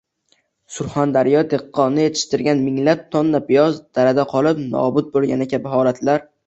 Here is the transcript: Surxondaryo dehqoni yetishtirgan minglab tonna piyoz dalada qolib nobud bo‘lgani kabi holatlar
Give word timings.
Surxondaryo 0.77 1.43
dehqoni 1.51 2.05
yetishtirgan 2.07 2.65
minglab 2.71 3.05
tonna 3.17 3.45
piyoz 3.51 3.81
dalada 4.01 4.29
qolib 4.37 4.67
nobud 4.77 5.15
bo‘lgani 5.17 5.55
kabi 5.57 5.79
holatlar 5.81 6.29